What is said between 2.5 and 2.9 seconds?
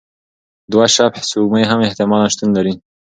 لري.